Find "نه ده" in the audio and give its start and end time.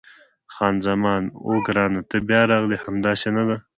3.37-3.57